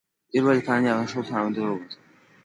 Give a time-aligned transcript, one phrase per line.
[0.35, 2.01] პირველი ქალი აღნიშნულ თანამდებობაზე.